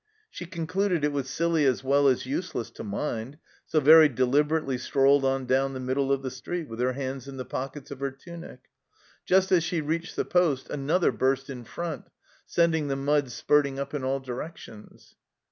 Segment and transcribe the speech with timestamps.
[0.31, 5.23] She concluded it was silly as well as useless to mind, so very deliberately strolled
[5.23, 8.09] on down the middle of the street with her hands in the pockets of her
[8.09, 8.61] tunic.
[9.27, 12.05] Just as she reached the poste, another burst in front,
[12.47, 15.17] sending the mud spurting up in all directions.